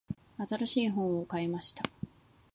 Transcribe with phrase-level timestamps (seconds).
[0.49, 1.83] 新しい本を買いました。